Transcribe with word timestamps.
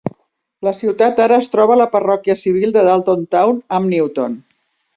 La 0.67 0.71
ciutat 0.77 1.21
ara 1.25 1.37
es 1.41 1.49
troba 1.55 1.75
a 1.75 1.79
la 1.83 1.87
parròquia 1.93 2.37
civil 2.45 2.73
de 2.79 2.87
Dalton 2.89 3.29
Town 3.39 3.61
amb 3.79 3.93
Newton. 3.95 4.41